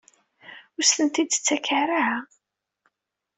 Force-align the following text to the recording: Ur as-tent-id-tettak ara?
Ur 0.77 0.83
as-tent-id-tettak 0.85 1.65
ara? 1.81 2.05